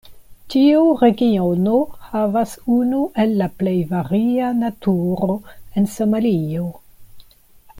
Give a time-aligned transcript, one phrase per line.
[0.51, 1.75] Tiu regiono
[2.13, 5.37] havas unu el la plej varia naturo
[5.83, 6.67] en Somalio.